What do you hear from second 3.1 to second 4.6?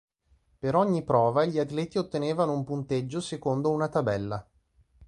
secondo una tabella.